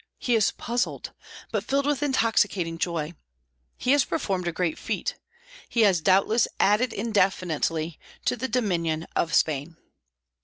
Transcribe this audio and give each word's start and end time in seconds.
He 0.17 0.33
is 0.33 0.49
puzzled, 0.49 1.13
but 1.51 1.63
filled 1.63 1.85
with 1.85 2.01
intoxicating 2.01 2.79
joy. 2.79 3.13
He 3.77 3.91
has 3.91 4.03
performed 4.03 4.47
a 4.47 4.51
great 4.51 4.79
feat. 4.79 5.13
He 5.69 5.81
has 5.81 6.01
doubtless 6.01 6.47
added 6.59 6.91
indefinitely 6.91 7.99
to 8.25 8.35
the 8.35 8.47
dominion 8.47 9.05
of 9.15 9.35
Spain. 9.35 9.77